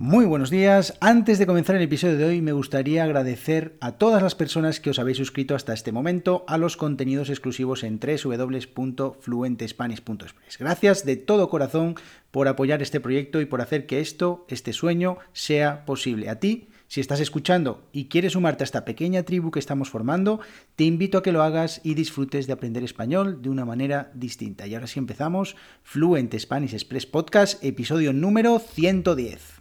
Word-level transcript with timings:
Muy 0.00 0.26
buenos 0.26 0.50
días. 0.50 0.96
Antes 1.00 1.40
de 1.40 1.46
comenzar 1.46 1.74
el 1.74 1.82
episodio 1.82 2.16
de 2.16 2.24
hoy 2.24 2.40
me 2.40 2.52
gustaría 2.52 3.02
agradecer 3.02 3.76
a 3.80 3.98
todas 3.98 4.22
las 4.22 4.36
personas 4.36 4.78
que 4.78 4.90
os 4.90 5.00
habéis 5.00 5.16
suscrito 5.16 5.56
hasta 5.56 5.74
este 5.74 5.90
momento 5.90 6.44
a 6.46 6.56
los 6.56 6.76
contenidos 6.76 7.30
exclusivos 7.30 7.82
en 7.82 7.98
www.fluentespanish.es. 7.98 10.58
Gracias 10.60 11.04
de 11.04 11.16
todo 11.16 11.50
corazón 11.50 11.96
por 12.30 12.46
apoyar 12.46 12.80
este 12.80 13.00
proyecto 13.00 13.40
y 13.40 13.46
por 13.46 13.60
hacer 13.60 13.86
que 13.86 13.98
esto, 13.98 14.46
este 14.48 14.72
sueño, 14.72 15.18
sea 15.32 15.84
posible. 15.84 16.28
A 16.28 16.38
ti 16.38 16.68
si 16.86 17.00
estás 17.00 17.18
escuchando 17.18 17.82
y 17.90 18.04
quieres 18.04 18.34
sumarte 18.34 18.62
a 18.62 18.66
esta 18.66 18.84
pequeña 18.84 19.24
tribu 19.24 19.50
que 19.50 19.58
estamos 19.58 19.90
formando, 19.90 20.38
te 20.76 20.84
invito 20.84 21.18
a 21.18 21.24
que 21.24 21.32
lo 21.32 21.42
hagas 21.42 21.80
y 21.82 21.94
disfrutes 21.94 22.46
de 22.46 22.52
aprender 22.52 22.84
español 22.84 23.42
de 23.42 23.50
una 23.50 23.64
manera 23.64 24.12
distinta. 24.14 24.68
Y 24.68 24.76
ahora 24.76 24.86
sí 24.86 25.00
empezamos, 25.00 25.56
Fluent 25.82 26.38
Spanish 26.38 26.74
Express 26.74 27.04
Podcast, 27.04 27.64
episodio 27.64 28.12
número 28.12 28.60
110. 28.60 29.58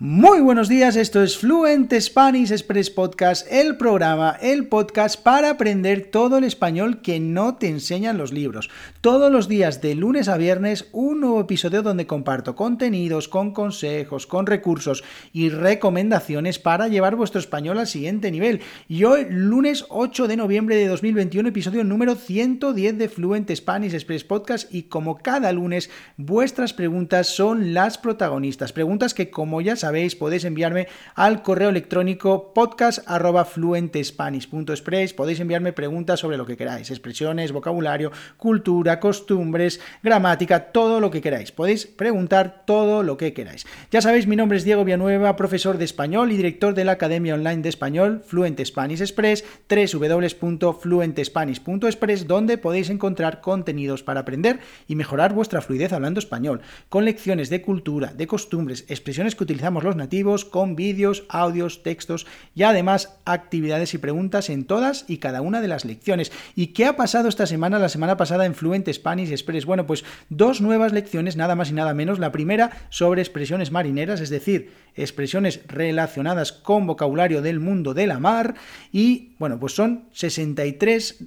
Muy 0.00 0.40
buenos 0.40 0.68
días, 0.68 0.94
esto 0.94 1.24
es 1.24 1.38
Fluent 1.38 1.92
Spanish 1.92 2.52
Express 2.52 2.88
Podcast, 2.88 3.44
el 3.50 3.76
programa, 3.76 4.36
el 4.40 4.68
podcast 4.68 5.20
para 5.20 5.50
aprender 5.50 6.08
todo 6.12 6.38
el 6.38 6.44
español 6.44 7.02
que 7.02 7.18
no 7.18 7.56
te 7.56 7.66
enseñan 7.66 8.16
los 8.16 8.32
libros. 8.32 8.70
Todos 9.00 9.32
los 9.32 9.48
días, 9.48 9.82
de 9.82 9.96
lunes 9.96 10.28
a 10.28 10.36
viernes, 10.36 10.88
un 10.92 11.20
nuevo 11.22 11.40
episodio 11.40 11.82
donde 11.82 12.06
comparto 12.06 12.54
contenidos, 12.54 13.26
con 13.26 13.50
consejos, 13.50 14.28
con 14.28 14.46
recursos 14.46 15.02
y 15.32 15.48
recomendaciones 15.48 16.60
para 16.60 16.86
llevar 16.86 17.16
vuestro 17.16 17.40
español 17.40 17.80
al 17.80 17.88
siguiente 17.88 18.30
nivel. 18.30 18.60
Y 18.86 19.02
hoy, 19.02 19.26
lunes 19.28 19.84
8 19.88 20.28
de 20.28 20.36
noviembre 20.36 20.76
de 20.76 20.86
2021, 20.86 21.48
episodio 21.48 21.82
número 21.82 22.14
110 22.14 22.98
de 22.98 23.08
Fluent 23.08 23.50
Spanish 23.52 23.94
Express 23.94 24.22
Podcast 24.22 24.72
y 24.72 24.84
como 24.84 25.18
cada 25.18 25.50
lunes, 25.50 25.90
vuestras 26.16 26.72
preguntas 26.72 27.26
son 27.26 27.74
las 27.74 27.98
protagonistas. 27.98 28.72
Preguntas 28.72 29.12
que 29.12 29.28
como 29.28 29.60
ya 29.60 29.74
sabéis, 29.74 29.87
sabéis, 29.88 30.12
podéis 30.14 30.44
enviarme 30.44 30.86
al 31.14 31.40
correo 31.40 31.70
electrónico 31.70 32.52
podcast.fluentespanish.express. 32.52 35.14
Podéis 35.14 35.40
enviarme 35.40 35.72
preguntas 35.72 36.20
sobre 36.20 36.36
lo 36.36 36.44
que 36.44 36.58
queráis, 36.58 36.90
expresiones, 36.90 37.52
vocabulario, 37.52 38.12
cultura, 38.36 39.00
costumbres, 39.00 39.80
gramática, 40.02 40.72
todo 40.72 41.00
lo 41.00 41.10
que 41.10 41.22
queráis. 41.22 41.52
Podéis 41.52 41.86
preguntar 41.86 42.64
todo 42.66 43.02
lo 43.02 43.16
que 43.16 43.32
queráis. 43.32 43.66
Ya 43.90 44.02
sabéis, 44.02 44.26
mi 44.26 44.36
nombre 44.36 44.58
es 44.58 44.64
Diego 44.64 44.84
Villanueva, 44.84 45.36
profesor 45.36 45.78
de 45.78 45.86
español 45.86 46.32
y 46.32 46.36
director 46.36 46.74
de 46.74 46.84
la 46.84 46.92
Academia 46.92 47.34
Online 47.34 47.62
de 47.62 47.70
Español 47.70 48.22
Fluent 48.26 48.62
Spanish 48.62 49.00
Express, 49.00 49.42
www.fluentespanish.express, 49.70 52.26
donde 52.26 52.58
podéis 52.58 52.90
encontrar 52.90 53.40
contenidos 53.40 54.02
para 54.02 54.20
aprender 54.20 54.60
y 54.86 54.96
mejorar 54.96 55.32
vuestra 55.32 55.62
fluidez 55.62 55.94
hablando 55.94 56.20
español, 56.20 56.60
con 56.90 57.06
lecciones 57.06 57.48
de 57.48 57.62
cultura, 57.62 58.12
de 58.12 58.26
costumbres, 58.26 58.84
expresiones 58.88 59.34
que 59.34 59.44
utilizamos 59.44 59.77
los 59.84 59.96
nativos 59.96 60.44
con 60.44 60.76
vídeos, 60.76 61.24
audios, 61.28 61.82
textos 61.82 62.26
y 62.54 62.62
además 62.62 63.18
actividades 63.24 63.94
y 63.94 63.98
preguntas 63.98 64.50
en 64.50 64.64
todas 64.64 65.04
y 65.08 65.18
cada 65.18 65.42
una 65.42 65.60
de 65.60 65.68
las 65.68 65.84
lecciones. 65.84 66.32
¿Y 66.54 66.68
qué 66.68 66.86
ha 66.86 66.96
pasado 66.96 67.28
esta 67.28 67.46
semana, 67.46 67.78
la 67.78 67.88
semana 67.88 68.16
pasada 68.16 68.46
en 68.46 68.54
Fluent 68.54 68.88
Spanish 68.92 69.30
Express? 69.30 69.66
Bueno, 69.66 69.86
pues 69.86 70.04
dos 70.28 70.60
nuevas 70.60 70.92
lecciones, 70.92 71.36
nada 71.36 71.54
más 71.54 71.70
y 71.70 71.74
nada 71.74 71.94
menos. 71.94 72.18
La 72.18 72.32
primera 72.32 72.70
sobre 72.90 73.22
expresiones 73.22 73.70
marineras, 73.70 74.20
es 74.20 74.30
decir, 74.30 74.70
expresiones 74.94 75.60
relacionadas 75.68 76.52
con 76.52 76.86
vocabulario 76.86 77.42
del 77.42 77.60
mundo 77.60 77.94
de 77.94 78.06
la 78.06 78.18
mar 78.18 78.54
y, 78.92 79.34
bueno, 79.38 79.58
pues 79.60 79.74
son 79.74 80.08
63, 80.12 81.24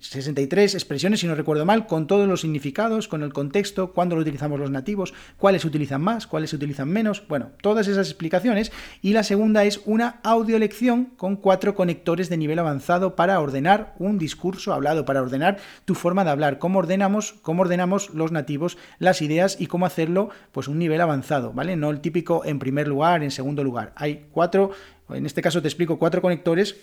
63 0.00 0.74
eh, 0.74 0.76
expresiones, 0.76 1.20
si 1.20 1.26
no 1.26 1.34
recuerdo 1.34 1.64
mal, 1.64 1.86
con 1.86 2.06
todos 2.06 2.28
los 2.28 2.42
significados, 2.42 3.08
con 3.08 3.22
el 3.22 3.32
contexto, 3.32 3.92
cuándo 3.92 4.16
lo 4.16 4.22
utilizamos 4.22 4.60
los 4.60 4.70
nativos, 4.70 5.14
cuáles 5.36 5.64
utilizan 5.64 6.00
más, 6.00 6.26
cuáles 6.26 6.52
utilizan 6.52 6.88
menos. 6.88 7.26
Bueno, 7.28 7.50
todas 7.60 7.88
esas 7.88 8.08
explicaciones. 8.08 8.72
Y 9.02 9.12
la 9.12 9.22
segunda 9.22 9.64
es 9.64 9.80
una 9.84 10.20
audiolección 10.22 11.06
con 11.16 11.36
cuatro 11.36 11.74
conectores 11.74 12.28
de 12.28 12.36
nivel 12.36 12.58
avanzado 12.58 13.16
para 13.16 13.40
ordenar 13.40 13.94
un 13.98 14.18
discurso 14.18 14.72
hablado, 14.72 15.04
para 15.04 15.22
ordenar 15.22 15.58
tu 15.84 15.94
forma 15.94 16.24
de 16.24 16.30
hablar, 16.30 16.58
cómo 16.58 16.78
ordenamos, 16.78 17.34
cómo 17.42 17.62
ordenamos 17.62 18.10
los 18.10 18.32
nativos 18.32 18.78
las 18.98 19.22
ideas 19.22 19.56
y 19.60 19.66
cómo 19.66 19.86
hacerlo, 19.86 20.30
pues 20.52 20.68
un 20.68 20.78
nivel 20.78 21.00
avanzado, 21.00 21.52
¿vale? 21.52 21.76
No 21.76 21.90
el 21.90 22.00
típico 22.00 22.44
en 22.44 22.58
primer 22.58 22.88
lugar, 22.88 23.22
en 23.22 23.30
segundo 23.30 23.62
lugar. 23.64 23.92
Hay 23.96 24.26
cuatro, 24.32 24.70
en 25.10 25.26
este 25.26 25.42
caso 25.42 25.62
te 25.62 25.68
explico 25.68 25.98
cuatro 25.98 26.22
conectores 26.22 26.76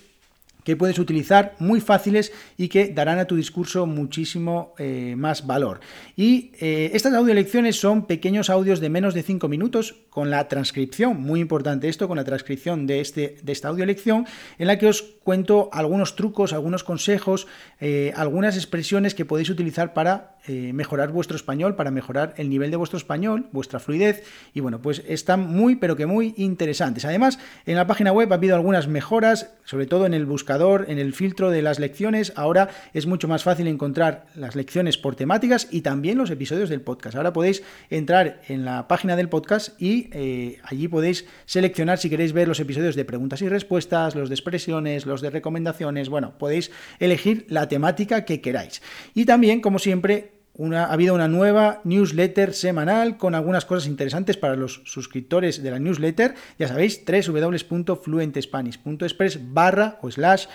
que 0.64 0.76
puedes 0.76 1.00
utilizar 1.00 1.56
muy 1.60 1.82
fáciles 1.82 2.32
y 2.58 2.68
que 2.68 2.88
darán 2.88 3.20
a 3.20 3.26
tu 3.26 3.36
discurso 3.36 3.86
muchísimo 3.86 4.74
eh, 4.78 5.16
más 5.18 5.46
valor. 5.46 5.80
Y 6.16 6.52
eh, 6.60 6.92
estas 6.94 7.14
audio 7.14 7.34
lecciones 7.34 7.80
son 7.80 8.06
pequeños 8.06 8.50
audios 8.50 8.80
de 8.80 8.90
menos 8.90 9.14
de 9.14 9.24
5 9.24 9.48
minutos 9.48 9.96
con 10.10 10.30
la 10.30 10.48
transcripción, 10.48 11.22
muy 11.22 11.40
importante 11.40 11.90
esto, 11.90 12.08
con 12.08 12.18
la 12.18 12.24
transcripción 12.24 12.88
de, 12.88 13.02
este, 13.02 13.38
de 13.42 13.52
esta 13.52 13.70
audio 13.70 13.86
lección, 13.86 14.26
en 14.58 14.68
la 14.68 14.78
que 14.78 14.88
os 14.88 15.02
cuento 15.24 15.70
algunos 15.72 16.16
trucos, 16.16 16.54
algunos 16.54 16.84
consejos, 16.84 17.48
eh, 17.80 18.14
algunas 18.16 18.56
expresiones 18.56 19.16
que 19.16 19.26
podéis 19.26 19.50
utilizar 19.50 19.94
para 19.94 20.32
mejorar 20.46 21.14
vuestro 21.14 21.38
español, 21.38 21.78
para 21.78 21.90
mejorar 21.90 22.34
el 22.36 22.50
nivel 22.50 22.70
de 22.70 22.76
vuestro 22.76 22.98
español, 22.98 23.48
vuestra 23.54 23.80
fluidez. 23.80 24.26
Y 24.54 24.60
bueno, 24.60 24.82
pues 24.82 25.02
están 25.08 25.40
muy, 25.40 25.78
pero 25.78 25.96
que 25.96 26.06
muy 26.06 26.34
interesantes. 26.36 27.06
Además, 27.06 27.40
en 27.66 27.78
la 27.78 27.88
página 27.88 28.12
web 28.12 28.30
ha 28.30 28.36
habido 28.36 28.54
algunas 28.54 28.90
mejoras, 28.90 29.54
sobre 29.64 29.86
todo 29.86 30.06
en 30.06 30.14
el 30.14 30.26
buscador 30.26 30.86
en 30.88 31.00
el 31.00 31.14
filtro 31.14 31.50
de 31.50 31.62
las 31.62 31.80
lecciones, 31.80 32.34
ahora 32.36 32.70
es 32.94 33.06
mucho 33.06 33.28
más 33.28 33.44
fácil 33.44 33.68
encontrar 33.68 34.26
las 34.36 34.56
lecciones 34.56 34.98
por 34.98 35.16
temáticas 35.16 35.68
y 35.72 35.82
también 35.82 36.18
los 36.18 36.30
episodios 36.30 36.70
del 36.70 36.82
podcast. 36.82 37.16
Ahora 37.16 37.34
podéis 37.34 37.64
entrar 37.90 38.42
en 38.48 38.66
la 38.66 38.88
página 38.88 39.16
del 39.16 39.30
podcast 39.30 39.80
y 39.82 40.10
eh, 40.12 40.60
allí 40.64 40.88
podéis 40.88 41.26
seleccionar 41.46 41.98
si 41.98 42.10
queréis 42.10 42.34
ver 42.34 42.48
los 42.48 42.60
episodios 42.60 42.96
de 42.96 43.06
preguntas 43.06 43.42
y 43.42 43.50
respuestas, 43.50 44.16
los 44.16 44.30
de 44.30 44.36
expresiones, 44.36 45.06
los 45.06 45.13
de 45.22 45.30
recomendaciones. 45.30 46.10
Bueno, 46.10 46.38
podéis 46.38 46.72
elegir 47.00 47.46
la 47.50 47.68
temática 47.68 48.26
que 48.26 48.42
queráis. 48.42 48.82
Y 49.14 49.26
también, 49.26 49.62
como 49.62 49.80
siempre, 49.80 50.32
una, 50.54 50.86
ha 50.86 50.94
habido 50.94 51.16
una 51.16 51.28
nueva 51.28 51.82
newsletter 51.84 52.54
semanal 52.54 53.18
con 53.18 53.36
algunas 53.36 53.66
cosas 53.66 53.88
interesantes 53.88 54.38
para 54.38 54.56
los 54.56 54.82
suscriptores 54.86 55.64
de 55.64 55.72
la 55.72 55.80
newsletter. 55.80 56.36
Ya 56.60 56.68
sabéis, 56.68 57.04
www.fluentespanish.express 57.06 59.54
barra 59.54 59.98
o 60.02 60.12
slash 60.12 60.46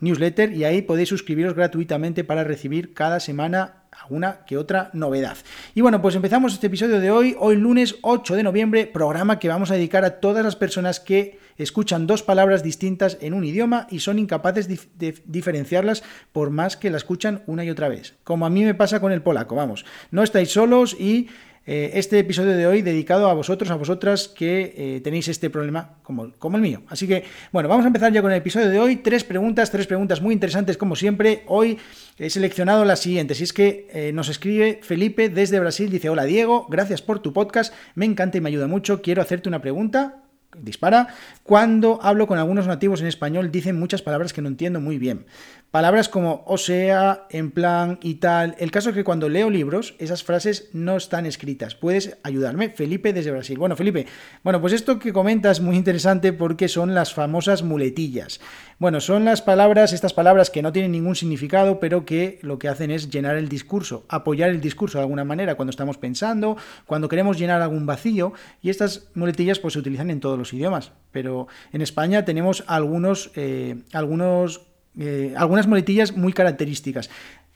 newsletter 0.00 0.52
y 0.52 0.64
ahí 0.64 0.82
podéis 0.82 1.08
suscribiros 1.08 1.54
gratuitamente 1.54 2.24
para 2.24 2.44
recibir 2.44 2.94
cada 2.94 3.20
semana 3.20 3.79
alguna 4.02 4.44
que 4.46 4.56
otra 4.56 4.90
novedad. 4.92 5.36
Y 5.74 5.80
bueno, 5.80 6.00
pues 6.02 6.14
empezamos 6.14 6.52
este 6.52 6.68
episodio 6.68 7.00
de 7.00 7.10
hoy, 7.10 7.36
hoy 7.38 7.56
lunes 7.56 7.96
8 8.02 8.34
de 8.34 8.42
noviembre, 8.42 8.86
programa 8.86 9.38
que 9.38 9.48
vamos 9.48 9.70
a 9.70 9.74
dedicar 9.74 10.04
a 10.04 10.20
todas 10.20 10.44
las 10.44 10.56
personas 10.56 11.00
que 11.00 11.38
escuchan 11.56 12.06
dos 12.06 12.22
palabras 12.22 12.62
distintas 12.62 13.18
en 13.20 13.34
un 13.34 13.44
idioma 13.44 13.86
y 13.90 14.00
son 14.00 14.18
incapaces 14.18 14.68
de 14.68 15.14
diferenciarlas 15.26 16.02
por 16.32 16.50
más 16.50 16.76
que 16.76 16.90
la 16.90 16.96
escuchan 16.96 17.42
una 17.46 17.64
y 17.64 17.70
otra 17.70 17.88
vez. 17.88 18.14
Como 18.24 18.46
a 18.46 18.50
mí 18.50 18.64
me 18.64 18.74
pasa 18.74 19.00
con 19.00 19.12
el 19.12 19.22
polaco, 19.22 19.54
vamos, 19.54 19.84
no 20.10 20.22
estáis 20.22 20.50
solos 20.50 20.96
y 20.98 21.28
eh, 21.66 21.90
este 21.94 22.18
episodio 22.18 22.56
de 22.56 22.66
hoy 22.66 22.80
dedicado 22.80 23.28
a 23.28 23.34
vosotros, 23.34 23.70
a 23.70 23.74
vosotras 23.74 24.28
que 24.28 24.74
eh, 24.76 25.00
tenéis 25.04 25.28
este 25.28 25.50
problema 25.50 25.98
como, 26.02 26.56
el 26.56 26.62
mío. 26.62 26.82
Así 26.88 27.06
que, 27.06 27.24
bueno, 27.52 27.68
vamos 27.68 27.84
a 27.84 27.88
empezar 27.88 28.12
ya 28.12 28.22
con 28.22 28.32
el 28.32 28.38
episodio 28.38 28.70
de 28.70 28.78
hoy. 28.78 28.96
Tres 28.96 29.24
preguntas, 29.24 29.70
tres 29.70 29.86
preguntas 29.86 30.22
muy 30.22 30.32
interesantes 30.32 30.78
como 30.78 30.96
siempre. 30.96 31.44
Hoy 31.46 31.78
he 32.18 32.30
seleccionado 32.30 32.84
las 32.86 33.00
siguientes. 33.00 33.38
Si 33.38 33.44
es 33.44 33.52
que 33.52 33.88
eh, 33.92 34.10
nos 34.12 34.30
escribe 34.30 34.80
Felipe 34.82 35.28
desde 35.28 35.60
Brasil, 35.60 35.90
dice, 35.90 36.08
hola 36.08 36.24
Diego, 36.24 36.66
gracias 36.70 37.02
por 37.02 37.20
tu 37.20 37.32
podcast, 37.34 37.74
me 37.94 38.06
encanta 38.06 38.38
y 38.38 38.40
me 38.40 38.48
ayuda 38.48 38.66
mucho. 38.66 39.02
Quiero 39.02 39.20
hacerte 39.20 39.48
una 39.48 39.60
pregunta 39.60 40.22
dispara. 40.58 41.08
Cuando 41.42 42.00
hablo 42.02 42.26
con 42.26 42.38
algunos 42.38 42.66
nativos 42.66 43.00
en 43.00 43.06
español 43.06 43.50
dicen 43.50 43.78
muchas 43.78 44.02
palabras 44.02 44.32
que 44.32 44.42
no 44.42 44.48
entiendo 44.48 44.80
muy 44.80 44.98
bien. 44.98 45.26
Palabras 45.70 46.08
como 46.08 46.42
o 46.46 46.58
sea, 46.58 47.28
en 47.30 47.52
plan 47.52 48.00
y 48.02 48.14
tal. 48.14 48.56
El 48.58 48.72
caso 48.72 48.88
es 48.88 48.96
que 48.96 49.04
cuando 49.04 49.28
leo 49.28 49.50
libros, 49.50 49.94
esas 50.00 50.24
frases 50.24 50.68
no 50.72 50.96
están 50.96 51.26
escritas. 51.26 51.76
¿Puedes 51.76 52.18
ayudarme? 52.24 52.70
Felipe 52.70 53.12
desde 53.12 53.30
Brasil. 53.30 53.56
Bueno, 53.56 53.76
Felipe, 53.76 54.06
bueno, 54.42 54.60
pues 54.60 54.72
esto 54.72 54.98
que 54.98 55.12
comentas 55.12 55.58
es 55.58 55.62
muy 55.62 55.76
interesante 55.76 56.32
porque 56.32 56.66
son 56.66 56.92
las 56.92 57.14
famosas 57.14 57.62
muletillas. 57.62 58.40
Bueno, 58.80 59.00
son 59.00 59.24
las 59.24 59.42
palabras, 59.42 59.92
estas 59.92 60.12
palabras 60.12 60.50
que 60.50 60.60
no 60.60 60.72
tienen 60.72 60.90
ningún 60.90 61.14
significado, 61.14 61.78
pero 61.78 62.04
que 62.04 62.40
lo 62.42 62.58
que 62.58 62.66
hacen 62.66 62.90
es 62.90 63.08
llenar 63.08 63.36
el 63.36 63.48
discurso, 63.48 64.06
apoyar 64.08 64.50
el 64.50 64.60
discurso 64.60 64.98
de 64.98 65.02
alguna 65.02 65.24
manera 65.24 65.54
cuando 65.54 65.70
estamos 65.70 65.98
pensando, 65.98 66.56
cuando 66.86 67.08
queremos 67.08 67.38
llenar 67.38 67.62
algún 67.62 67.86
vacío. 67.86 68.32
Y 68.60 68.70
estas 68.70 69.10
muletillas 69.14 69.60
pues 69.60 69.74
se 69.74 69.78
utilizan 69.78 70.10
en 70.10 70.18
todos 70.18 70.36
los 70.36 70.52
idiomas. 70.52 70.90
Pero 71.12 71.46
en 71.72 71.80
España 71.80 72.24
tenemos 72.24 72.64
algunos, 72.66 73.30
eh, 73.36 73.76
algunos 73.92 74.69
eh, 74.98 75.34
algunas 75.36 75.66
muletillas 75.66 76.16
muy 76.16 76.32
características. 76.32 77.10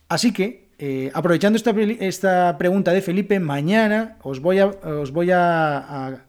Así 0.09 0.33
que, 0.33 0.69
eh, 0.79 1.11
aprovechando 1.15 1.57
esta, 1.57 1.71
esta, 2.01 2.59
pregunta 2.59 2.93
de 2.93 3.03
Felipe, 3.03 3.41
mañana 3.41 4.17
os 4.23 4.41
voy 4.41 4.59
a, 4.59 4.67
os 4.67 5.13
voy 5.13 5.31
a, 5.33 6.25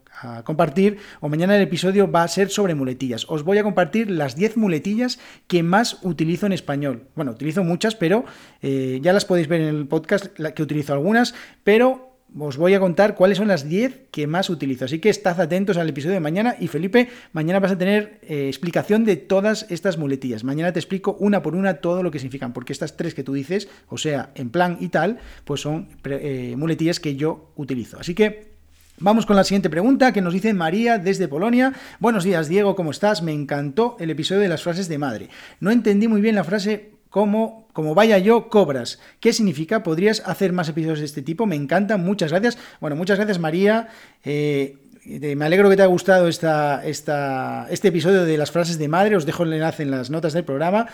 compartir, 0.46 0.98
o 1.20 1.28
mañana 1.28 1.58
el 1.58 1.62
episodio 1.62 2.10
va 2.10 2.24
a 2.24 2.28
ser 2.28 2.50
sobre 2.50 2.74
muletillas. 2.74 3.26
Os 3.28 3.44
voy 3.44 3.58
a 3.58 3.64
compartir 3.64 4.10
las 4.10 4.36
10 4.36 4.58
muletillas 4.58 5.20
que 5.48 5.62
más 5.62 6.00
utilizo 6.04 6.46
en 6.46 6.54
español. 6.54 7.04
Bueno, 7.16 7.32
utilizo 7.32 7.64
muchas, 7.64 7.96
pero 7.96 8.24
eh, 8.62 9.00
ya 9.02 9.12
las 9.12 9.26
podéis 9.26 9.50
ver 9.50 9.62
en 9.62 9.76
el 9.76 9.88
podcast, 9.88 10.28
que 10.28 10.64
utilizo 10.64 10.94
algunas, 10.94 11.36
pero 11.64 12.05
os 12.38 12.58
voy 12.58 12.74
a 12.74 12.80
contar 12.80 13.16
cuáles 13.16 13.38
son 13.38 13.48
las 13.48 13.68
10 13.68 14.08
que 14.12 14.28
más 14.28 14.50
utilizo. 14.50 14.86
Así 14.86 15.00
que 15.00 15.10
estad 15.10 15.40
atentos 15.40 15.78
al 15.78 15.90
episodio 15.90 16.16
de 16.16 16.20
mañana 16.20 16.56
y 16.60 16.68
Felipe, 16.68 17.10
mañana 17.32 17.60
vas 17.60 17.72
a 17.72 17.78
tener 17.78 18.20
eh, 18.24 18.48
explicación 18.48 19.06
de 19.06 19.16
todas 19.16 19.66
estas 19.70 19.98
muletillas. 19.98 20.44
Mañana 20.44 20.74
te 20.74 20.80
explico 20.80 21.16
una 21.20 21.42
por 21.42 21.56
una 21.56 21.76
todo 21.76 22.04
lo 22.04 22.12
que 22.12 22.20
significan, 22.20 22.52
porque 22.54 22.74
estas 22.74 22.98
tres 22.98 23.14
que 23.14 23.24
tú 23.24 23.34
dices, 23.34 23.70
o 23.88 23.98
sea, 23.98 24.32
en 24.36 24.50
plan 24.50 24.78
y 24.80 24.90
tal, 24.90 25.20
pues 25.46 25.62
son 25.62 25.88
eh, 26.04 26.56
muletillas 26.58 27.00
que 27.00 27.16
yo 27.16 27.52
utilizo. 27.56 28.00
Así 28.00 28.14
que 28.14 28.56
Vamos 28.98 29.26
con 29.26 29.36
la 29.36 29.44
siguiente 29.44 29.70
pregunta 29.70 30.14
que 30.14 30.22
nos 30.22 30.32
dice 30.32 30.54
María 30.54 30.98
desde 30.98 31.28
Polonia. 31.28 31.74
Buenos 32.00 32.24
días, 32.24 32.48
Diego, 32.48 32.78
¿cómo 32.78 32.92
estás? 32.92 33.22
Me 33.22 33.34
encantó 33.34 33.98
el 34.00 34.10
episodio 34.10 34.40
de 34.40 34.48
las 34.48 34.64
frases 34.64 34.88
de 34.88 34.98
madre. 34.98 35.30
No 35.60 35.70
entendí 35.70 36.08
muy 36.08 36.22
bien 36.22 36.36
la 36.36 36.46
frase 36.46 36.95
como, 37.16 37.66
como 37.72 37.96
vaya 37.96 38.18
yo, 38.18 38.50
cobras. 38.50 39.00
¿Qué 39.22 39.32
significa? 39.32 39.84
¿Podrías 39.84 40.22
hacer 40.26 40.52
más 40.52 40.68
episodios 40.68 41.00
de 41.00 41.06
este 41.06 41.22
tipo? 41.22 41.46
Me 41.46 41.56
encantan, 41.56 42.04
muchas 42.04 42.30
gracias. 42.32 42.58
Bueno, 42.82 42.98
muchas 42.98 43.16
gracias, 43.16 43.40
María. 43.40 43.88
Eh, 44.26 44.76
me 45.06 45.46
alegro 45.46 45.70
que 45.70 45.78
te 45.78 45.84
haya 45.84 45.90
gustado 45.90 46.28
esta, 46.28 46.86
esta, 46.86 47.68
este 47.70 47.88
episodio 47.88 48.26
de 48.26 48.38
las 48.38 48.52
frases 48.52 48.78
de 48.78 48.90
madre. 48.90 49.16
Os 49.16 49.26
dejo 49.26 49.44
el 49.44 49.54
enlace 49.54 49.84
en 49.84 49.92
las 49.92 50.10
notas 50.10 50.34
del 50.34 50.44
programa. 50.44 50.88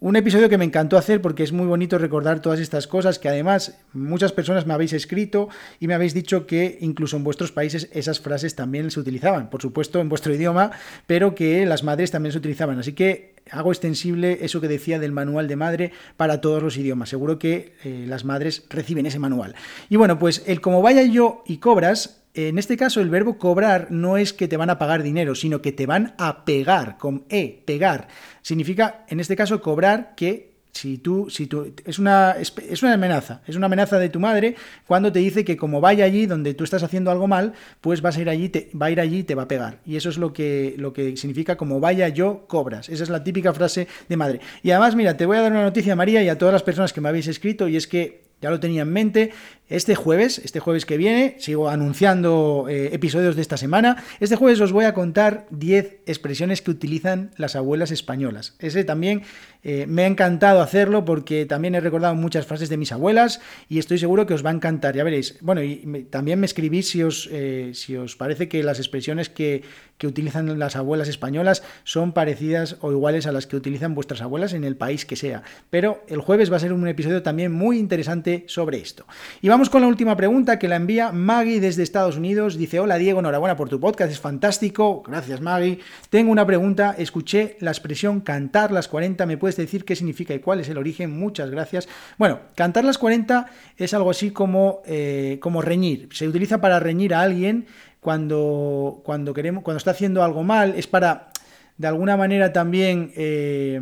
Un 0.00 0.16
episodio 0.16 0.48
que 0.48 0.58
me 0.58 0.64
encantó 0.64 0.96
hacer 0.96 1.20
porque 1.20 1.44
es 1.44 1.52
muy 1.52 1.66
bonito 1.66 1.98
recordar 1.98 2.40
todas 2.40 2.58
estas 2.58 2.86
cosas 2.86 3.18
que 3.18 3.28
además 3.28 3.78
muchas 3.92 4.32
personas 4.32 4.64
me 4.64 4.74
habéis 4.74 4.92
escrito 4.92 5.48
y 5.78 5.86
me 5.86 5.94
habéis 5.94 6.14
dicho 6.14 6.46
que 6.46 6.78
incluso 6.80 7.16
en 7.16 7.24
vuestros 7.24 7.50
países 7.50 7.88
esas 7.92 8.20
frases 8.20 8.54
también 8.54 8.92
se 8.92 9.00
utilizaban, 9.00 9.50
por 9.50 9.60
supuesto 9.60 10.00
en 10.00 10.08
vuestro 10.08 10.32
idioma, 10.32 10.70
pero 11.08 11.34
que 11.34 11.66
las 11.66 11.82
madres 11.82 12.12
también 12.12 12.32
se 12.32 12.38
utilizaban. 12.38 12.78
Así 12.78 12.92
que 12.92 13.34
hago 13.50 13.72
extensible 13.72 14.38
eso 14.42 14.60
que 14.60 14.68
decía 14.68 14.98
del 14.98 15.12
manual 15.12 15.48
de 15.48 15.56
madre 15.56 15.92
para 16.16 16.40
todos 16.40 16.62
los 16.62 16.76
idiomas. 16.76 17.08
Seguro 17.08 17.38
que 17.38 17.74
eh, 17.84 18.04
las 18.06 18.24
madres 18.24 18.64
reciben 18.70 19.06
ese 19.06 19.18
manual. 19.18 19.54
Y 19.88 19.96
bueno, 19.96 20.18
pues 20.18 20.42
el 20.46 20.60
como 20.60 20.82
vaya 20.82 21.02
yo 21.02 21.42
y 21.46 21.58
cobras 21.58 22.18
en 22.34 22.56
este 22.56 22.76
caso, 22.76 23.00
el 23.00 23.10
verbo 23.10 23.36
cobrar 23.36 23.88
no 23.90 24.16
es 24.16 24.32
que 24.32 24.46
te 24.46 24.56
van 24.56 24.70
a 24.70 24.78
pagar 24.78 25.02
dinero, 25.02 25.34
sino 25.34 25.60
que 25.60 25.72
te 25.72 25.86
van 25.86 26.14
a 26.18 26.44
pegar, 26.44 26.96
con 26.96 27.24
E, 27.30 27.62
pegar. 27.64 28.06
Significa, 28.42 29.04
en 29.08 29.18
este 29.18 29.34
caso, 29.34 29.60
cobrar 29.60 30.14
que 30.14 30.47
si 30.78 30.98
tú, 30.98 31.28
si 31.28 31.48
tú, 31.48 31.74
es 31.84 31.98
una, 31.98 32.36
es 32.38 32.82
una 32.82 32.94
amenaza, 32.94 33.42
es 33.48 33.56
una 33.56 33.66
amenaza 33.66 33.98
de 33.98 34.08
tu 34.08 34.20
madre 34.20 34.54
cuando 34.86 35.10
te 35.10 35.18
dice 35.18 35.44
que 35.44 35.56
como 35.56 35.80
vaya 35.80 36.04
allí 36.04 36.26
donde 36.26 36.54
tú 36.54 36.62
estás 36.62 36.84
haciendo 36.84 37.10
algo 37.10 37.26
mal, 37.26 37.52
pues 37.80 38.00
vas 38.00 38.16
a 38.16 38.20
ir 38.20 38.28
allí, 38.28 38.48
te, 38.48 38.70
va 38.80 38.86
a 38.86 38.90
ir 38.92 39.00
allí 39.00 39.18
y 39.18 39.22
te 39.24 39.34
va 39.34 39.42
a 39.42 39.48
pegar. 39.48 39.80
Y 39.84 39.96
eso 39.96 40.08
es 40.08 40.18
lo 40.18 40.32
que, 40.32 40.76
lo 40.78 40.92
que 40.92 41.16
significa 41.16 41.56
como 41.56 41.80
vaya 41.80 42.08
yo, 42.08 42.44
cobras. 42.46 42.88
Esa 42.88 43.02
es 43.02 43.10
la 43.10 43.24
típica 43.24 43.52
frase 43.52 43.88
de 44.08 44.16
madre. 44.16 44.40
Y 44.62 44.70
además, 44.70 44.94
mira, 44.94 45.16
te 45.16 45.26
voy 45.26 45.38
a 45.38 45.42
dar 45.42 45.50
una 45.50 45.64
noticia, 45.64 45.96
María, 45.96 46.22
y 46.22 46.28
a 46.28 46.38
todas 46.38 46.52
las 46.52 46.62
personas 46.62 46.92
que 46.92 47.00
me 47.00 47.08
habéis 47.08 47.26
escrito, 47.26 47.66
y 47.66 47.76
es 47.76 47.88
que 47.88 48.28
ya 48.40 48.50
lo 48.50 48.60
tenía 48.60 48.82
en 48.82 48.92
mente. 48.92 49.32
Este 49.68 49.94
jueves, 49.94 50.38
este 50.38 50.60
jueves 50.60 50.86
que 50.86 50.96
viene, 50.96 51.36
sigo 51.40 51.68
anunciando 51.68 52.66
eh, 52.70 52.88
episodios 52.94 53.36
de 53.36 53.42
esta 53.42 53.58
semana. 53.58 54.02
Este 54.18 54.34
jueves 54.34 54.58
os 54.62 54.72
voy 54.72 54.86
a 54.86 54.94
contar 54.94 55.46
10 55.50 55.98
expresiones 56.06 56.62
que 56.62 56.70
utilizan 56.70 57.32
las 57.36 57.54
abuelas 57.54 57.90
españolas. 57.90 58.54
Ese 58.60 58.84
también 58.84 59.24
eh, 59.62 59.84
me 59.86 60.04
ha 60.04 60.06
encantado 60.06 60.62
hacerlo 60.62 61.04
porque 61.04 61.44
también 61.44 61.74
he 61.74 61.80
recordado 61.80 62.14
muchas 62.14 62.46
frases 62.46 62.70
de 62.70 62.78
mis 62.78 62.92
abuelas 62.92 63.42
y 63.68 63.78
estoy 63.78 63.98
seguro 63.98 64.24
que 64.24 64.32
os 64.32 64.44
va 64.44 64.48
a 64.48 64.54
encantar. 64.54 64.96
Ya 64.96 65.04
veréis. 65.04 65.36
Bueno, 65.42 65.62
y 65.62 66.06
también 66.08 66.40
me 66.40 66.46
escribís 66.46 66.88
si 66.88 67.02
os, 67.02 67.28
eh, 67.30 67.72
si 67.74 67.94
os 67.94 68.16
parece 68.16 68.48
que 68.48 68.62
las 68.62 68.78
expresiones 68.78 69.28
que, 69.28 69.64
que 69.98 70.06
utilizan 70.06 70.58
las 70.58 70.76
abuelas 70.76 71.08
españolas 71.08 71.62
son 71.84 72.12
parecidas 72.12 72.76
o 72.80 72.92
iguales 72.92 73.26
a 73.26 73.32
las 73.32 73.46
que 73.46 73.56
utilizan 73.56 73.94
vuestras 73.94 74.22
abuelas 74.22 74.54
en 74.54 74.64
el 74.64 74.76
país 74.76 75.04
que 75.04 75.16
sea. 75.16 75.42
Pero 75.68 76.04
el 76.08 76.20
jueves 76.20 76.50
va 76.50 76.56
a 76.56 76.60
ser 76.60 76.72
un 76.72 76.86
episodio 76.86 77.22
también 77.22 77.52
muy 77.52 77.78
interesante 77.78 78.44
sobre 78.46 78.78
esto. 78.78 79.04
Y 79.42 79.48
vamos 79.48 79.57
con 79.66 79.82
la 79.82 79.88
última 79.88 80.16
pregunta 80.16 80.56
que 80.56 80.68
la 80.68 80.76
envía 80.76 81.10
Maggie 81.10 81.58
desde 81.58 81.82
Estados 81.82 82.16
Unidos. 82.16 82.56
Dice, 82.56 82.78
hola 82.78 82.96
Diego, 82.96 83.18
enhorabuena 83.18 83.56
por 83.56 83.68
tu 83.68 83.80
podcast, 83.80 84.12
es 84.12 84.20
fantástico. 84.20 85.02
Gracias 85.04 85.40
Maggie. 85.40 85.80
Tengo 86.10 86.30
una 86.30 86.46
pregunta, 86.46 86.94
escuché 86.96 87.56
la 87.58 87.72
expresión 87.72 88.20
cantar 88.20 88.70
las 88.70 88.86
40, 88.86 89.26
¿me 89.26 89.36
puedes 89.36 89.56
decir 89.56 89.84
qué 89.84 89.96
significa 89.96 90.32
y 90.32 90.38
cuál 90.38 90.60
es 90.60 90.68
el 90.68 90.78
origen? 90.78 91.10
Muchas 91.10 91.50
gracias. 91.50 91.88
Bueno, 92.18 92.38
cantar 92.54 92.84
las 92.84 92.98
40 92.98 93.46
es 93.76 93.92
algo 93.94 94.10
así 94.10 94.30
como, 94.30 94.80
eh, 94.86 95.38
como 95.40 95.60
reñir. 95.60 96.08
Se 96.12 96.28
utiliza 96.28 96.60
para 96.60 96.78
reñir 96.78 97.12
a 97.12 97.22
alguien 97.22 97.66
cuando, 97.98 99.00
cuando, 99.04 99.34
queremos, 99.34 99.64
cuando 99.64 99.78
está 99.78 99.90
haciendo 99.90 100.22
algo 100.22 100.44
mal, 100.44 100.74
es 100.76 100.86
para 100.86 101.30
de 101.78 101.88
alguna 101.88 102.16
manera 102.16 102.52
también 102.52 103.12
eh, 103.16 103.80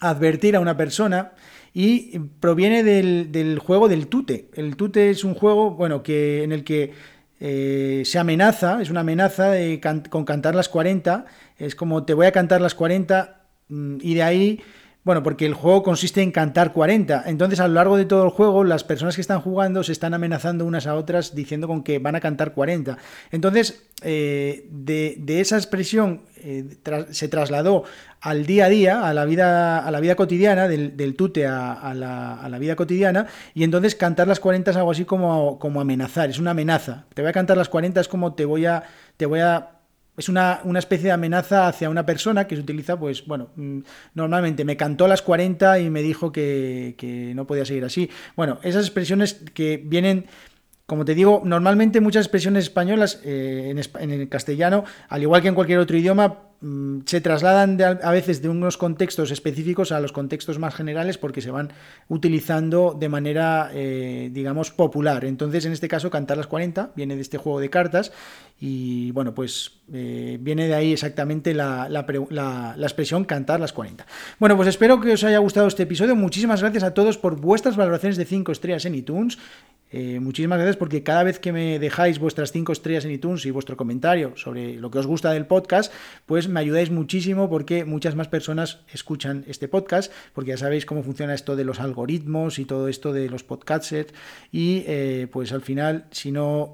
advertir 0.00 0.54
a 0.54 0.60
una 0.60 0.76
persona 0.76 1.32
y 1.74 2.18
proviene 2.40 2.82
del, 2.82 3.58
juego 3.58 3.88
del 3.88 4.06
tute. 4.08 4.48
El 4.54 4.76
tute 4.76 5.10
es 5.10 5.24
un 5.24 5.34
juego, 5.34 5.70
bueno, 5.70 6.02
que, 6.02 6.42
en 6.42 6.52
el 6.52 6.64
que 6.64 6.92
eh, 7.40 8.02
se 8.04 8.18
amenaza, 8.18 8.82
es 8.82 8.90
una 8.90 9.00
amenaza 9.00 9.54
con 10.10 10.24
cantar 10.24 10.54
las 10.54 10.68
40, 10.68 11.24
es 11.58 11.74
como 11.74 12.04
te 12.04 12.14
voy 12.14 12.26
a 12.26 12.32
cantar 12.32 12.60
las 12.60 12.74
40 12.74 13.40
mm, 13.68 13.96
y 14.00 14.14
de 14.14 14.22
ahí 14.22 14.60
bueno, 15.04 15.24
porque 15.24 15.46
el 15.46 15.54
juego 15.54 15.82
consiste 15.82 16.22
en 16.22 16.30
cantar 16.30 16.72
40. 16.72 17.24
Entonces, 17.26 17.58
a 17.58 17.66
lo 17.66 17.74
largo 17.74 17.96
de 17.96 18.04
todo 18.04 18.24
el 18.24 18.30
juego, 18.30 18.62
las 18.62 18.84
personas 18.84 19.16
que 19.16 19.20
están 19.20 19.40
jugando 19.40 19.82
se 19.82 19.90
están 19.90 20.14
amenazando 20.14 20.64
unas 20.64 20.86
a 20.86 20.94
otras 20.94 21.34
diciendo 21.34 21.66
con 21.66 21.82
que 21.82 21.98
van 21.98 22.14
a 22.14 22.20
cantar 22.20 22.54
40. 22.54 22.98
Entonces, 23.32 23.82
eh, 24.02 24.68
de, 24.70 25.40
esa 25.40 25.56
expresión 25.56 26.22
eh, 26.36 26.76
se 27.10 27.28
trasladó 27.28 27.82
al 28.20 28.46
día 28.46 28.66
a 28.66 28.68
día, 28.68 29.08
a 29.08 29.12
la 29.12 29.24
vida, 29.24 29.84
a 29.84 29.90
la 29.90 29.98
vida 29.98 30.14
cotidiana, 30.14 30.68
del, 30.68 31.16
tute 31.16 31.48
a, 31.48 31.94
la, 31.94 32.58
vida 32.60 32.76
cotidiana, 32.76 33.26
y 33.54 33.64
entonces 33.64 33.96
cantar 33.96 34.28
las 34.28 34.38
40 34.38 34.70
es 34.70 34.76
algo 34.76 34.92
así 34.92 35.04
como, 35.04 35.58
como 35.58 35.80
amenazar, 35.80 36.30
es 36.30 36.38
una 36.38 36.52
amenaza. 36.52 37.06
Te 37.14 37.22
voy 37.22 37.30
a 37.30 37.32
cantar 37.32 37.56
las 37.56 37.68
40 37.68 38.00
es 38.00 38.06
como 38.06 38.34
te 38.34 38.44
voy 38.44 38.66
a, 38.66 38.84
te 39.16 39.26
voy 39.26 39.40
a 39.40 39.81
es 40.16 40.28
una, 40.28 40.60
especie 40.76 41.06
de 41.06 41.12
amenaza 41.12 41.68
hacia 41.68 41.88
una 41.88 42.04
persona 42.04 42.46
que 42.46 42.56
se 42.56 42.62
utiliza, 42.62 42.98
pues 42.98 43.26
bueno, 43.26 43.50
mm, 43.56 43.80
normalmente 44.14 44.64
me 44.64 44.76
cantó 44.76 45.06
a 45.06 45.08
las 45.08 45.22
40 45.22 45.80
y 45.80 45.90
me 45.90 46.02
dijo 46.02 46.32
que, 46.32 46.94
que 46.98 47.34
no 47.34 47.46
podía 47.46 47.64
seguir 47.64 47.84
así. 47.84 48.10
Bueno, 48.36 48.58
esas 48.62 48.84
expresiones 48.84 49.42
que 49.54 49.82
vienen 49.82 50.26
como 50.92 51.06
te 51.06 51.14
digo, 51.14 51.40
normalmente 51.42 52.02
muchas 52.02 52.26
expresiones 52.26 52.64
españolas 52.64 53.18
eh, 53.24 53.74
en, 53.98 54.10
el 54.10 54.28
castellano, 54.28 54.84
al 55.08 55.22
igual 55.22 55.40
que 55.40 55.48
en 55.48 55.54
cualquier 55.54 55.78
otro 55.78 55.96
idioma, 55.96 56.40
mm, 56.60 56.98
se 57.06 57.22
trasladan 57.22 57.80
a 57.80 58.10
veces 58.10 58.42
de 58.42 58.50
unos 58.50 58.76
contextos 58.76 59.30
específicos 59.30 59.90
a 59.90 60.00
los 60.00 60.12
contextos 60.12 60.58
más 60.58 60.74
generales 60.74 61.16
porque 61.16 61.40
se 61.40 61.50
van 61.50 61.72
utilizando 62.08 62.94
de 63.00 63.08
manera, 63.08 63.70
eh, 63.72 64.28
digamos, 64.34 64.70
popular. 64.70 65.24
Entonces, 65.24 65.64
en 65.64 65.72
este 65.72 65.88
caso, 65.88 66.10
Cantar 66.10 66.36
las 66.36 66.46
40 66.46 66.90
viene 66.94 67.16
de 67.16 67.22
este 67.22 67.38
juego 67.38 67.58
de 67.58 67.70
cartas 67.70 68.12
y, 68.60 69.12
bueno, 69.12 69.34
pues 69.34 69.80
eh, 69.94 70.36
viene 70.42 70.68
de 70.68 70.74
ahí 70.74 70.92
exactamente 70.92 71.54
la, 71.54 71.88
la, 71.88 72.76
expresión 72.82 73.24
Cantar 73.24 73.60
las 73.60 73.72
40. 73.72 74.04
Bueno, 74.38 74.56
pues 74.56 74.68
espero 74.68 75.00
que 75.00 75.14
os 75.14 75.24
haya 75.24 75.38
gustado 75.38 75.68
este 75.68 75.84
episodio. 75.84 76.14
Muchísimas 76.16 76.60
gracias 76.60 76.82
a 76.84 76.92
todos 76.92 77.16
por 77.16 77.40
vuestras 77.40 77.76
valoraciones 77.76 78.18
de 78.18 78.26
5 78.26 78.52
estrellas 78.52 78.84
en 78.84 78.94
iTunes. 78.94 79.38
Eh, 79.92 80.20
muchísimas 80.20 80.58
gracias 80.58 80.76
porque 80.76 81.02
cada 81.02 81.22
vez 81.22 81.38
que 81.38 81.52
me 81.52 81.78
dejáis 81.78 82.18
vuestras 82.18 82.50
cinco 82.50 82.72
estrellas 82.72 83.04
en 83.04 83.10
iTunes 83.12 83.44
y 83.44 83.50
vuestro 83.50 83.76
comentario 83.76 84.32
sobre 84.36 84.76
lo 84.76 84.90
que 84.90 84.98
os 84.98 85.06
gusta 85.06 85.32
del 85.32 85.46
podcast, 85.46 85.92
pues 86.24 86.48
me 86.48 86.60
ayudáis 86.60 86.90
muchísimo 86.90 87.50
porque 87.50 87.84
muchas 87.84 88.14
más 88.14 88.28
personas 88.28 88.80
escuchan 88.92 89.44
este 89.46 89.68
podcast, 89.68 90.10
porque 90.32 90.50
ya 90.50 90.56
sabéis 90.56 90.86
cómo 90.86 91.02
funciona 91.02 91.34
esto 91.34 91.56
de 91.56 91.64
los 91.64 91.78
algoritmos 91.78 92.58
y 92.58 92.64
todo 92.64 92.88
esto 92.88 93.12
de 93.12 93.28
los 93.28 93.44
podcasters 93.44 94.14
y 94.50 94.84
eh, 94.86 95.28
pues 95.30 95.52
al 95.52 95.60
final 95.60 96.06
si 96.10 96.32
no 96.32 96.72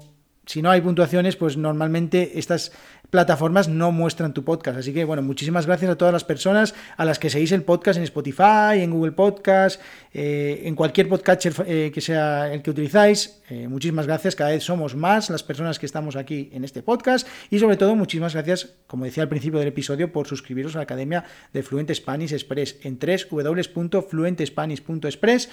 si 0.49 0.61
no 0.63 0.71
hay 0.71 0.81
puntuaciones, 0.81 1.35
pues 1.35 1.57
normalmente 1.57 2.39
estas 2.39 2.71
plataformas 3.11 3.67
no 3.67 3.91
muestran 3.91 4.33
tu 4.33 4.43
podcast. 4.43 4.79
Así 4.79 4.95
que, 4.95 5.05
bueno, 5.05 5.21
muchísimas 5.21 5.67
gracias 5.67 5.91
a 5.91 5.95
todas 5.95 6.11
las 6.11 6.23
personas 6.23 6.73
a 6.97 7.05
las 7.05 7.19
que 7.19 7.29
seguís 7.29 7.51
el 7.51 7.61
podcast 7.61 7.97
en 7.97 8.03
Spotify, 8.03 8.81
en 8.81 8.89
Google 8.89 9.11
Podcast, 9.11 9.79
eh, 10.11 10.61
en 10.63 10.73
cualquier 10.73 11.07
podcatcher 11.07 11.53
eh, 11.67 11.91
que 11.93 12.01
sea 12.01 12.51
el 12.51 12.63
que 12.63 12.71
utilizáis. 12.71 13.43
Eh, 13.51 13.67
muchísimas 13.67 14.07
gracias. 14.07 14.35
Cada 14.35 14.49
vez 14.49 14.63
somos 14.63 14.95
más 14.95 15.29
las 15.29 15.43
personas 15.43 15.77
que 15.77 15.85
estamos 15.85 16.15
aquí 16.15 16.49
en 16.51 16.63
este 16.63 16.81
podcast. 16.81 17.27
Y 17.51 17.59
sobre 17.59 17.77
todo, 17.77 17.95
muchísimas 17.95 18.33
gracias, 18.33 18.73
como 18.87 19.05
decía 19.05 19.21
al 19.21 19.29
principio 19.29 19.59
del 19.59 19.67
episodio, 19.67 20.11
por 20.11 20.25
suscribiros 20.25 20.73
a 20.73 20.79
la 20.79 20.83
Academia 20.85 21.25
de 21.53 21.61
Fluent 21.61 21.93
Spanish 21.93 22.33
Express 22.33 22.77
en 22.81 22.97
www.fluentespanish.express 22.97 25.49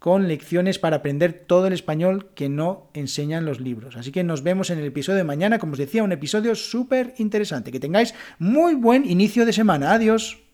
con 0.00 0.26
lecciones 0.28 0.78
para 0.78 0.96
aprender 0.96 1.44
todo 1.46 1.66
el 1.66 1.74
español 1.74 2.30
que 2.34 2.48
no 2.48 2.90
enseñan 2.94 3.44
los 3.44 3.60
libros. 3.60 3.96
Así 3.96 4.10
que 4.10 4.24
nos 4.24 4.42
vemos 4.42 4.70
en 4.70 4.78
el 4.78 4.86
episodio 4.86 5.18
de 5.18 5.24
mañana, 5.24 5.58
como 5.58 5.72
os 5.72 5.78
decía, 5.78 6.02
un 6.02 6.10
episodio 6.10 6.54
súper 6.56 7.14
interesante. 7.18 7.70
Que 7.70 7.78
tengáis 7.78 8.14
muy 8.38 8.74
buen 8.74 9.08
inicio 9.08 9.44
de 9.44 9.52
semana. 9.52 9.92
Adiós. 9.92 10.49